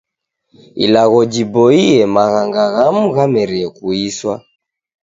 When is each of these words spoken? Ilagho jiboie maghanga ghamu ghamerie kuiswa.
Ilagho 0.85 1.19
jiboie 1.33 1.97
maghanga 2.15 2.61
ghamu 2.75 3.05
ghamerie 3.15 3.67
kuiswa. 3.75 4.35